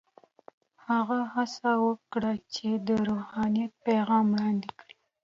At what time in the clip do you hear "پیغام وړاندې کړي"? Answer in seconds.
3.85-4.95